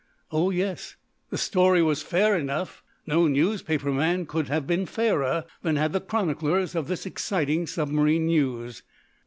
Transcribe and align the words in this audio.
Oh, 0.31 0.49
yes! 0.49 0.95
The 1.29 1.37
story 1.37 1.83
was 1.83 2.01
fair 2.01 2.35
enough! 2.35 2.81
No 3.05 3.27
newspapermen 3.27 4.25
could 4.25 4.47
have 4.47 4.65
been 4.65 4.87
fairer 4.87 5.45
than 5.61 5.75
had 5.75 5.93
the 5.93 6.01
chroniclers 6.01 6.73
of 6.73 6.87
this 6.87 7.05
exciting 7.05 7.67
submarine 7.67 8.25
news. 8.25 8.81